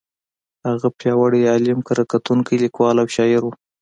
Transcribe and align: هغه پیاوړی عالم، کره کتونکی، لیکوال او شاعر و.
هغه 0.67 0.87
پیاوړی 0.99 1.41
عالم، 1.51 1.79
کره 1.87 2.03
کتونکی، 2.11 2.61
لیکوال 2.63 2.95
او 3.01 3.07
شاعر 3.15 3.41
و. 3.45 3.51